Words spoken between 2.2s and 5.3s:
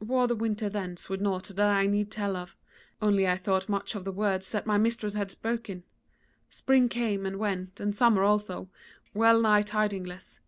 of, only I thought much of the words that my mistress had